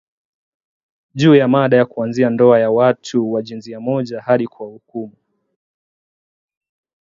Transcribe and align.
juu 1.15 1.35
ya 1.35 1.47
mada 1.47 1.85
kuanzia 1.85 2.29
ndoa 2.29 2.59
za 2.59 2.69
watu 2.71 3.31
wa 3.31 3.41
jinsia 3.41 3.79
moja 3.79 4.21
hadi 4.21 4.47
kuwahukumu 4.47 5.13